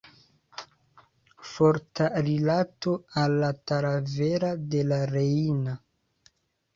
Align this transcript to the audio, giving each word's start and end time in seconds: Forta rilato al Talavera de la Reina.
Forta 1.49 2.07
rilato 2.27 2.93
al 3.23 3.35
Talavera 3.73 4.49
de 4.77 4.81
la 4.93 4.99
Reina. 5.13 5.77